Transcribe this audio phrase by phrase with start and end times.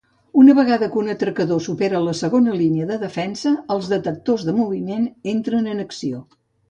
[0.43, 5.05] Una vegada que un atracador supera la segona línia de defensa, els detectors de moviment
[5.35, 6.25] entren en acció.